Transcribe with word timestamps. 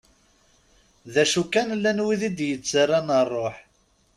D 1.13 1.15
acu 1.23 1.41
kan 1.53 1.69
llan 1.77 1.99
wid 2.05 2.21
i 2.29 2.31
d-yettaran 2.37 3.07
rruḥ. 3.25 3.57